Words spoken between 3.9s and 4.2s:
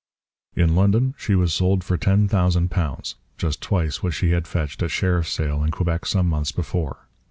what